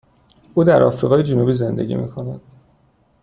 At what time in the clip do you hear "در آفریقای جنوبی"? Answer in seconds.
0.63-1.53